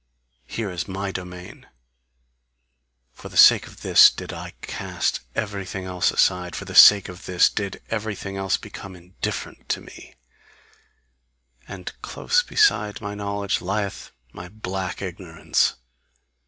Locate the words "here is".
0.47-0.87